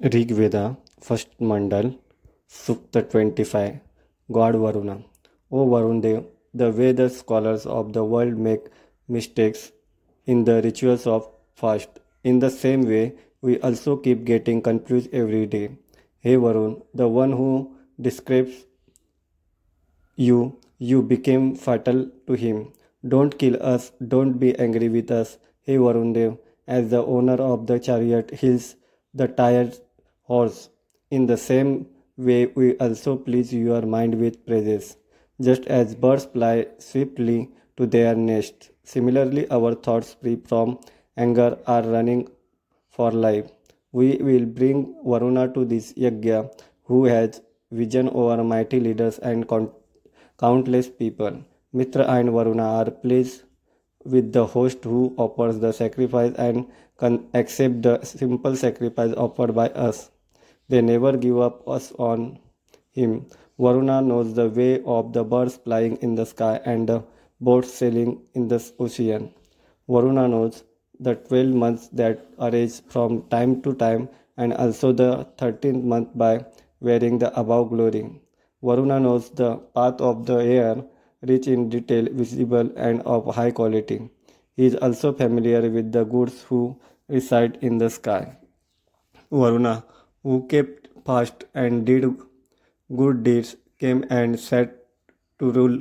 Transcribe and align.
Rigveda, 0.00 0.76
first 1.00 1.28
mandal, 1.40 1.98
Sukta 2.48 3.02
25, 3.10 3.80
God 4.30 4.54
Varuna. 4.54 5.02
O 5.50 5.66
Varundev, 5.66 6.24
the 6.54 6.70
Veda 6.70 7.10
scholars 7.10 7.66
of 7.66 7.92
the 7.92 8.04
world 8.04 8.38
make 8.38 8.60
mistakes 9.08 9.72
in 10.24 10.44
the 10.44 10.62
rituals 10.62 11.04
of 11.08 11.28
fast. 11.56 11.88
In 12.22 12.38
the 12.38 12.48
same 12.48 12.86
way, 12.86 13.16
we 13.42 13.58
also 13.58 13.96
keep 13.96 14.24
getting 14.24 14.62
confused 14.62 15.08
every 15.12 15.46
day. 15.46 15.70
Hey 16.20 16.36
Varun, 16.36 16.80
the 16.94 17.08
one 17.08 17.32
who 17.32 17.74
describes 18.00 18.66
you, 20.14 20.60
you 20.78 21.02
became 21.02 21.56
fatal 21.56 22.08
to 22.28 22.34
him. 22.34 22.72
Don't 23.08 23.36
kill 23.36 23.60
us, 23.60 23.90
don't 24.06 24.38
be 24.38 24.56
angry 24.60 24.88
with 24.88 25.10
us. 25.10 25.38
Hey 25.62 25.74
Varundev, 25.74 26.38
as 26.68 26.88
the 26.88 27.04
owner 27.04 27.42
of 27.42 27.66
the 27.66 27.80
chariot 27.80 28.30
heals 28.30 28.76
the 29.12 29.26
tired 29.26 29.76
horse. 30.28 30.70
In 31.10 31.26
the 31.26 31.36
same 31.36 31.86
way, 32.16 32.46
we 32.46 32.76
also 32.78 33.16
please 33.16 33.52
your 33.52 33.82
mind 33.82 34.14
with 34.22 34.44
praises. 34.46 34.96
Just 35.40 35.66
as 35.66 35.94
birds 35.94 36.24
fly 36.26 36.66
swiftly 36.78 37.50
to 37.76 37.86
their 37.86 38.14
nest, 38.14 38.70
similarly, 38.82 39.50
our 39.50 39.74
thoughts 39.74 40.16
free 40.20 40.36
from 40.44 40.78
anger 41.16 41.58
are 41.66 41.82
running 41.82 42.28
for 42.90 43.10
life. 43.12 43.50
We 43.92 44.16
will 44.16 44.46
bring 44.46 44.96
Varuna 45.04 45.48
to 45.54 45.64
this 45.64 45.92
yajna, 45.94 46.50
who 46.84 47.04
has 47.04 47.40
vision 47.70 48.08
over 48.10 48.42
mighty 48.42 48.80
leaders 48.80 49.18
and 49.18 49.48
countless 50.38 50.88
people. 50.88 51.42
Mitra 51.72 52.04
and 52.16 52.30
Varuna 52.30 52.64
are 52.80 52.90
pleased 52.90 53.42
with 54.04 54.32
the 54.32 54.46
host 54.46 54.84
who 54.84 55.14
offers 55.16 55.58
the 55.60 55.72
sacrifice 55.72 56.34
and 56.36 56.66
can 56.98 57.26
accept 57.34 57.82
the 57.82 58.02
simple 58.04 58.56
sacrifice 58.56 59.12
offered 59.16 59.54
by 59.54 59.68
us. 59.70 60.10
They 60.68 60.82
never 60.82 61.16
give 61.16 61.40
up 61.40 61.68
us 61.68 61.92
on 61.98 62.38
him. 62.90 63.26
Varuna 63.58 64.02
knows 64.02 64.34
the 64.34 64.48
way 64.48 64.82
of 64.84 65.12
the 65.12 65.24
birds 65.24 65.56
flying 65.56 65.96
in 65.96 66.14
the 66.14 66.26
sky 66.26 66.60
and 66.64 66.88
the 66.88 67.02
boats 67.40 67.72
sailing 67.72 68.20
in 68.34 68.48
the 68.48 68.60
ocean. 68.78 69.32
Varuna 69.88 70.28
knows 70.28 70.64
the 71.00 71.14
12 71.14 71.54
months 71.54 71.88
that 71.88 72.26
arise 72.38 72.82
from 72.88 73.22
time 73.28 73.62
to 73.62 73.74
time 73.74 74.08
and 74.36 74.52
also 74.54 74.92
the 74.92 75.26
13th 75.38 75.82
month 75.82 76.08
by 76.14 76.44
wearing 76.80 77.18
the 77.18 77.30
above 77.38 77.70
glory. 77.70 78.20
Varuna 78.62 79.00
knows 79.00 79.30
the 79.30 79.56
path 79.74 80.00
of 80.00 80.26
the 80.26 80.38
air, 80.42 80.84
rich 81.22 81.46
in 81.46 81.68
detail, 81.68 82.06
visible, 82.12 82.70
and 82.76 83.02
of 83.02 83.34
high 83.34 83.50
quality. 83.50 84.10
He 84.56 84.66
is 84.66 84.74
also 84.76 85.12
familiar 85.12 85.68
with 85.70 85.92
the 85.92 86.04
goods 86.04 86.42
who 86.42 86.80
reside 87.08 87.58
in 87.62 87.78
the 87.78 87.88
sky. 87.90 88.36
Varuna, 89.30 89.84
who 90.28 90.46
kept 90.48 90.88
fast 91.06 91.44
and 91.54 91.86
did 91.86 92.04
good 92.94 93.22
deeds, 93.26 93.56
came 93.82 94.04
and 94.10 94.38
sat 94.38 94.74
to 95.38 95.50
rule 95.50 95.76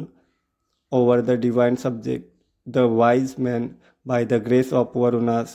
over 0.89 1.21
the 1.21 1.35
divine 1.45 1.75
subject. 1.75 2.29
The 2.65 2.87
wise 2.87 3.37
man, 3.37 3.77
by 4.05 4.23
the 4.23 4.39
grace 4.39 4.71
of 4.71 4.93
Varuna, 4.93 5.47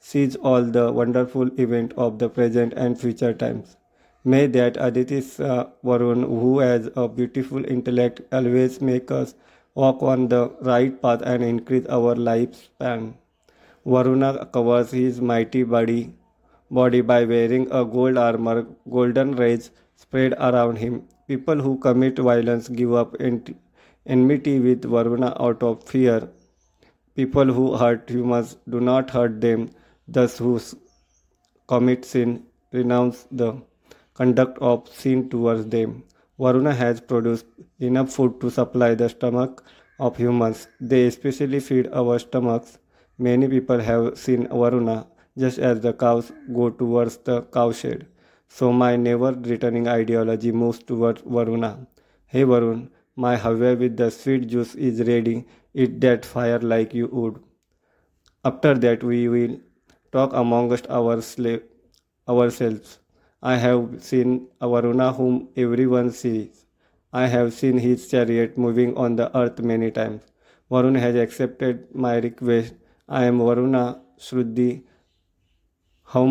sees 0.00 0.36
all 0.36 0.62
the 0.62 0.90
wonderful 0.90 1.50
events 1.60 1.94
of 1.98 2.18
the 2.18 2.30
present 2.30 2.72
and 2.72 2.98
future 2.98 3.34
times. 3.34 3.76
May 4.24 4.46
that 4.46 4.78
Aditi 4.80 5.18
uh, 5.18 5.66
Varun, 5.84 6.24
who 6.26 6.60
has 6.60 6.88
a 6.96 7.06
beautiful 7.06 7.64
intellect, 7.66 8.22
always 8.32 8.80
make 8.80 9.10
us 9.10 9.34
walk 9.74 10.02
on 10.02 10.28
the 10.28 10.48
right 10.62 11.02
path 11.02 11.20
and 11.22 11.44
increase 11.44 11.86
our 11.90 12.14
lifespan. 12.14 13.12
Varuna 13.84 14.46
covers 14.46 14.92
his 14.92 15.20
mighty 15.20 15.64
body 15.64 16.14
body 16.70 17.00
by 17.00 17.24
wearing 17.24 17.66
a 17.70 17.84
gold 17.84 18.18
armor, 18.18 18.66
golden 18.90 19.32
rays 19.36 19.70
spread 19.96 20.34
around 20.34 20.76
him. 20.76 21.02
People 21.26 21.56
who 21.56 21.78
commit 21.78 22.18
violence 22.18 22.68
give 22.68 22.92
up 22.94 23.16
enmity 24.06 24.58
with 24.58 24.84
Varuna 24.84 25.36
out 25.40 25.62
of 25.62 25.84
fear. 25.84 26.28
People 27.14 27.46
who 27.46 27.76
hurt 27.76 28.08
humans 28.08 28.56
do 28.68 28.80
not 28.80 29.10
hurt 29.10 29.40
them, 29.40 29.70
thus 30.06 30.38
who 30.38 30.60
commit 31.66 32.04
sin 32.04 32.44
renounce 32.72 33.26
the 33.30 33.60
conduct 34.14 34.58
of 34.60 34.88
sin 34.88 35.28
towards 35.28 35.66
them. 35.66 36.04
Varuna 36.38 36.72
has 36.72 37.00
produced 37.00 37.46
enough 37.80 38.12
food 38.12 38.40
to 38.40 38.50
supply 38.50 38.94
the 38.94 39.08
stomach 39.08 39.64
of 39.98 40.16
humans. 40.16 40.68
They 40.80 41.06
especially 41.06 41.60
feed 41.60 41.88
our 41.92 42.18
stomachs. 42.18 42.78
Many 43.18 43.48
people 43.48 43.80
have 43.80 44.16
seen 44.16 44.46
Varuna 44.48 45.06
just 45.38 45.58
as 45.58 45.80
the 45.80 45.92
cows 45.92 46.32
go 46.52 46.70
towards 46.70 47.16
the 47.18 47.42
cowshed. 47.56 48.06
So 48.48 48.72
my 48.72 48.96
never 48.96 49.32
returning 49.32 49.88
ideology 49.88 50.52
moves 50.52 50.78
towards 50.78 51.22
Varuna. 51.22 51.86
Hey 52.26 52.44
Varun, 52.44 52.88
my 53.16 53.36
Havya 53.36 53.78
with 53.78 53.96
the 53.96 54.10
sweet 54.10 54.48
juice 54.48 54.74
is 54.74 55.02
ready. 55.06 55.46
Eat 55.74 56.00
that 56.00 56.24
fire 56.24 56.58
like 56.58 56.94
you 56.94 57.08
would. 57.12 57.38
After 58.44 58.74
that 58.74 59.04
we 59.04 59.28
will 59.28 59.58
talk 60.12 60.32
amongst 60.32 60.86
our 60.88 61.20
ourselves. 62.28 62.98
I 63.42 63.56
have 63.56 64.02
seen 64.02 64.48
Varuna 64.60 65.12
whom 65.12 65.48
everyone 65.56 66.10
sees. 66.10 66.64
I 67.12 67.26
have 67.26 67.52
seen 67.52 67.78
his 67.78 68.08
chariot 68.08 68.58
moving 68.58 68.96
on 68.96 69.16
the 69.16 69.36
earth 69.36 69.60
many 69.60 69.90
times. 69.90 70.22
Varun 70.70 70.98
has 70.98 71.14
accepted 71.14 71.94
my 71.94 72.16
request. 72.18 72.74
I 73.08 73.24
am 73.24 73.38
Varuna 73.38 74.00
Shruddhi 74.18 74.82
O 76.14 76.24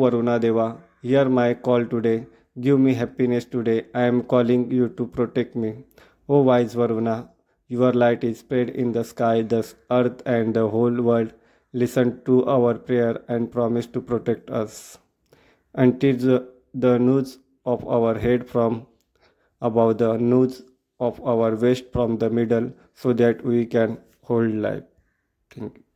Varuna 0.00 0.40
Deva, 0.40 0.78
hear 1.02 1.28
my 1.28 1.54
call 1.54 1.86
today. 1.86 2.26
Give 2.60 2.80
me 2.80 2.94
happiness 2.94 3.44
today. 3.44 3.84
I 3.94 4.02
am 4.02 4.24
calling 4.24 4.68
you 4.68 4.88
to 4.88 5.06
protect 5.06 5.54
me. 5.54 5.84
O 6.28 6.40
wise 6.42 6.74
Varuna, 6.74 7.28
your 7.68 7.92
light 7.92 8.24
is 8.24 8.40
spread 8.40 8.70
in 8.70 8.90
the 8.90 9.04
sky, 9.04 9.42
the 9.42 9.72
earth, 9.92 10.20
and 10.26 10.52
the 10.52 10.68
whole 10.68 11.00
world. 11.00 11.32
Listen 11.72 12.20
to 12.24 12.44
our 12.46 12.74
prayer 12.74 13.22
and 13.28 13.52
promise 13.52 13.86
to 13.86 14.00
protect 14.00 14.50
us. 14.50 14.98
Until 15.74 16.16
the, 16.16 16.48
the 16.74 16.98
news 16.98 17.38
of 17.64 17.86
our 17.86 18.18
head 18.18 18.48
from 18.48 18.88
above, 19.60 19.98
the 19.98 20.16
news 20.16 20.62
of 20.98 21.20
our 21.24 21.54
waist 21.54 21.92
from 21.92 22.18
the 22.18 22.30
middle, 22.30 22.72
so 22.94 23.12
that 23.12 23.44
we 23.44 23.64
can 23.64 23.98
hold 24.22 24.52
life. 24.52 24.82
Thank 25.50 25.76
you. 25.76 25.87